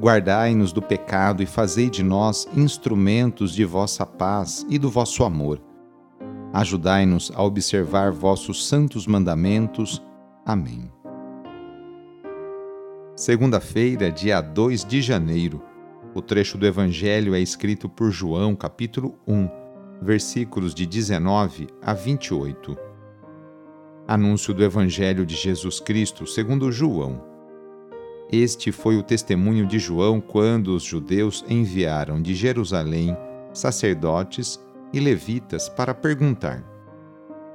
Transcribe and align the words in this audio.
Guardai-nos 0.00 0.72
do 0.72 0.80
pecado 0.80 1.42
e 1.42 1.46
fazei 1.46 1.90
de 1.90 2.04
nós 2.04 2.48
instrumentos 2.54 3.52
de 3.52 3.64
vossa 3.64 4.06
paz 4.06 4.64
e 4.68 4.78
do 4.78 4.88
vosso 4.88 5.24
amor. 5.24 5.60
Ajudai-nos 6.52 7.32
a 7.34 7.42
observar 7.42 8.12
vossos 8.12 8.68
santos 8.68 9.08
mandamentos. 9.08 10.00
Amém. 10.46 10.88
Segunda-feira, 13.16 14.12
dia 14.12 14.40
2 14.40 14.84
de 14.84 15.02
janeiro. 15.02 15.60
O 16.14 16.22
trecho 16.22 16.56
do 16.56 16.64
Evangelho 16.64 17.34
é 17.34 17.40
escrito 17.40 17.88
por 17.88 18.12
João, 18.12 18.54
capítulo 18.54 19.18
1, 19.26 19.48
versículos 20.00 20.74
de 20.74 20.86
19 20.86 21.66
a 21.82 21.92
28. 21.92 22.76
Anúncio 24.06 24.54
do 24.54 24.62
Evangelho 24.62 25.26
de 25.26 25.34
Jesus 25.34 25.80
Cristo 25.80 26.24
segundo 26.24 26.70
João. 26.70 27.37
Este 28.30 28.70
foi 28.70 28.96
o 28.98 29.02
testemunho 29.02 29.66
de 29.66 29.78
João 29.78 30.20
quando 30.20 30.74
os 30.74 30.82
judeus 30.82 31.42
enviaram 31.48 32.20
de 32.20 32.34
Jerusalém 32.34 33.16
sacerdotes 33.54 34.60
e 34.92 35.00
levitas 35.00 35.68
para 35.68 35.94
perguntar: 35.94 36.62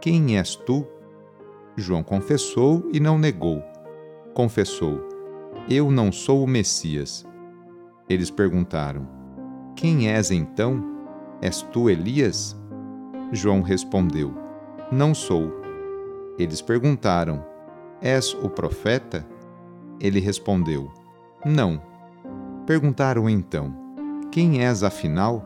Quem 0.01 0.38
és 0.38 0.55
tu? 0.55 0.85
João 1.77 2.01
confessou 2.01 2.89
e 2.91 2.99
não 2.99 3.19
negou. 3.19 3.63
Confessou: 4.33 4.99
Eu 5.69 5.91
não 5.91 6.11
sou 6.11 6.44
o 6.44 6.47
Messias. 6.47 7.23
Eles 8.09 8.31
perguntaram: 8.31 9.07
Quem 9.75 10.09
és 10.09 10.31
então? 10.31 10.83
És 11.39 11.61
tu 11.61 11.88
Elias? 11.88 12.59
João 13.31 13.61
respondeu: 13.61 14.33
Não 14.91 15.13
sou. 15.13 15.53
Eles 16.39 16.61
perguntaram: 16.61 17.45
És 18.01 18.33
o 18.33 18.49
profeta? 18.49 19.33
Ele 19.99 20.19
respondeu: 20.19 20.91
Não. 21.45 21.81
Perguntaram 22.66 23.30
então: 23.30 23.73
Quem 24.31 24.63
és 24.63 24.83
afinal? 24.83 25.45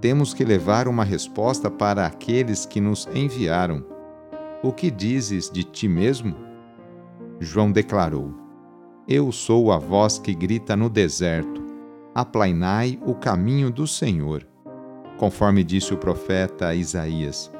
Temos 0.00 0.34
que 0.34 0.44
levar 0.44 0.88
uma 0.88 1.04
resposta 1.04 1.70
para 1.70 2.06
aqueles 2.06 2.66
que 2.66 2.80
nos 2.80 3.08
enviaram. 3.14 3.84
O 4.62 4.72
que 4.72 4.90
dizes 4.90 5.50
de 5.50 5.64
ti 5.64 5.88
mesmo? 5.88 6.36
João 7.40 7.70
declarou: 7.70 8.34
Eu 9.08 9.32
sou 9.32 9.72
a 9.72 9.78
voz 9.78 10.18
que 10.18 10.34
grita 10.34 10.76
no 10.76 10.88
deserto: 10.88 11.64
Aplainai 12.14 12.98
o 13.04 13.14
caminho 13.14 13.70
do 13.70 13.86
Senhor. 13.86 14.46
Conforme 15.18 15.64
disse 15.64 15.94
o 15.94 15.96
profeta 15.96 16.74
Isaías. 16.74 17.50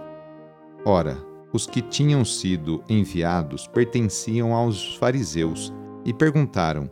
Ora, 0.84 1.16
os 1.52 1.66
que 1.66 1.80
tinham 1.80 2.24
sido 2.24 2.82
enviados 2.88 3.66
pertenciam 3.66 4.54
aos 4.54 4.94
fariseus 4.96 5.72
e 6.06 6.14
perguntaram: 6.14 6.88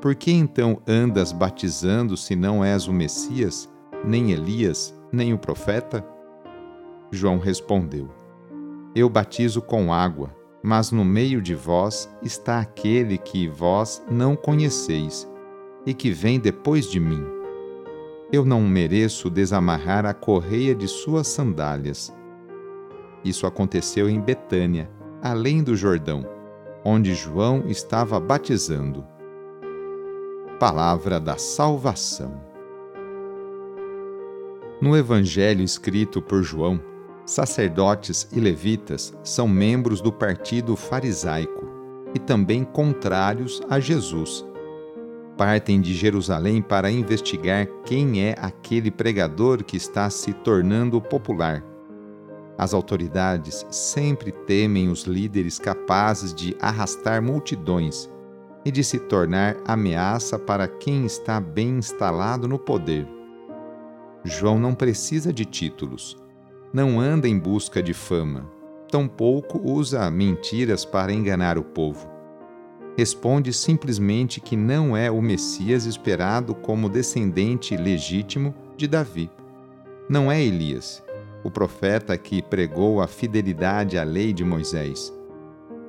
Por 0.00 0.14
que 0.14 0.30
então 0.30 0.80
andas 0.86 1.32
batizando 1.32 2.16
se 2.16 2.36
não 2.36 2.64
és 2.64 2.86
o 2.86 2.92
Messias, 2.92 3.68
nem 4.04 4.30
Elias, 4.30 4.98
nem 5.12 5.34
o 5.34 5.38
profeta? 5.38 6.06
João 7.10 7.38
respondeu: 7.38 8.08
Eu 8.94 9.10
batizo 9.10 9.60
com 9.60 9.92
água, 9.92 10.34
mas 10.62 10.92
no 10.92 11.04
meio 11.04 11.42
de 11.42 11.56
vós 11.56 12.08
está 12.22 12.60
aquele 12.60 13.18
que 13.18 13.48
vós 13.48 14.02
não 14.08 14.36
conheceis 14.36 15.28
e 15.84 15.92
que 15.92 16.10
vem 16.10 16.38
depois 16.38 16.88
de 16.88 17.00
mim. 17.00 17.24
Eu 18.32 18.44
não 18.44 18.60
mereço 18.60 19.28
desamarrar 19.28 20.04
a 20.06 20.14
correia 20.14 20.74
de 20.74 20.88
suas 20.88 21.28
sandálias. 21.28 22.14
Isso 23.24 23.46
aconteceu 23.46 24.08
em 24.08 24.20
Betânia, 24.20 24.90
além 25.22 25.62
do 25.62 25.76
Jordão 25.76 26.35
onde 26.84 27.14
João 27.14 27.64
estava 27.66 28.18
batizando. 28.20 29.04
Palavra 30.58 31.20
da 31.20 31.36
Salvação. 31.36 32.40
No 34.80 34.96
Evangelho 34.96 35.62
escrito 35.62 36.20
por 36.20 36.42
João, 36.42 36.80
sacerdotes 37.24 38.28
e 38.32 38.40
levitas 38.40 39.16
são 39.22 39.48
membros 39.48 40.00
do 40.00 40.12
partido 40.12 40.76
farisaico 40.76 41.66
e 42.14 42.18
também 42.18 42.64
contrários 42.64 43.60
a 43.68 43.80
Jesus. 43.80 44.44
Partem 45.36 45.80
de 45.80 45.94
Jerusalém 45.94 46.62
para 46.62 46.90
investigar 46.90 47.66
quem 47.84 48.22
é 48.22 48.34
aquele 48.38 48.90
pregador 48.90 49.62
que 49.64 49.76
está 49.76 50.08
se 50.08 50.32
tornando 50.32 51.00
popular 51.00 51.62
as 52.58 52.72
autoridades 52.72 53.66
sempre 53.70 54.32
temem 54.32 54.88
os 54.88 55.02
líderes 55.02 55.58
capazes 55.58 56.34
de 56.34 56.56
arrastar 56.60 57.22
multidões 57.22 58.10
e 58.64 58.70
de 58.70 58.82
se 58.82 58.98
tornar 58.98 59.56
ameaça 59.66 60.38
para 60.38 60.66
quem 60.66 61.04
está 61.04 61.38
bem 61.38 61.78
instalado 61.78 62.48
no 62.48 62.58
poder. 62.58 63.06
João 64.24 64.58
não 64.58 64.74
precisa 64.74 65.32
de 65.32 65.44
títulos, 65.44 66.16
não 66.72 66.98
anda 66.98 67.28
em 67.28 67.38
busca 67.38 67.82
de 67.82 67.92
fama, 67.92 68.50
tampouco 68.90 69.60
usa 69.62 70.10
mentiras 70.10 70.84
para 70.84 71.12
enganar 71.12 71.58
o 71.58 71.62
povo. 71.62 72.08
Responde 72.96 73.52
simplesmente 73.52 74.40
que 74.40 74.56
não 74.56 74.96
é 74.96 75.10
o 75.10 75.20
Messias 75.20 75.84
esperado 75.84 76.54
como 76.54 76.88
descendente 76.88 77.76
legítimo 77.76 78.54
de 78.76 78.88
Davi. 78.88 79.30
Não 80.08 80.32
é 80.32 80.42
Elias 80.42 81.05
o 81.46 81.50
profeta 81.50 82.18
que 82.18 82.42
pregou 82.42 83.00
a 83.00 83.06
fidelidade 83.06 83.96
à 83.96 84.02
lei 84.02 84.32
de 84.32 84.44
Moisés. 84.44 85.16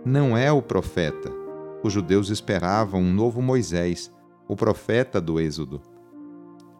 Não 0.06 0.38
é 0.38 0.52
o 0.52 0.62
profeta. 0.62 1.34
Os 1.82 1.92
judeus 1.92 2.30
esperavam 2.30 3.02
um 3.02 3.12
novo 3.12 3.42
Moisés, 3.42 4.14
o 4.48 4.56
profeta 4.56 5.20
do 5.20 5.40
Êxodo. 5.40 5.82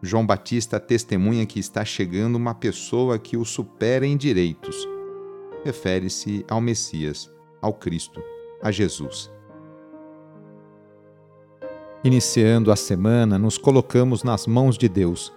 João 0.00 0.24
Batista 0.24 0.78
testemunha 0.78 1.44
que 1.44 1.58
está 1.58 1.84
chegando 1.84 2.36
uma 2.36 2.54
pessoa 2.54 3.18
que 3.18 3.36
o 3.36 3.44
supera 3.44 4.06
em 4.06 4.16
direitos. 4.16 4.76
Refere-se 5.64 6.46
ao 6.48 6.60
Messias, 6.60 7.28
ao 7.60 7.74
Cristo, 7.74 8.22
a 8.62 8.70
Jesus. 8.70 9.28
Iniciando 12.04 12.70
a 12.70 12.76
semana, 12.76 13.40
nos 13.40 13.58
colocamos 13.58 14.22
nas 14.22 14.46
mãos 14.46 14.78
de 14.78 14.88
Deus 14.88 15.36